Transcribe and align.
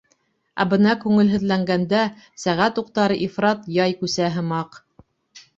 Ә 0.63 0.65
бына 0.71 0.93
күңелһеҙләнгәндә, 1.03 1.99
сәғәт 2.45 2.81
уҡтары 2.83 3.21
ифрат 3.29 3.71
яй 3.79 3.95
күсә 4.03 4.31
һымаҡ. 4.39 4.85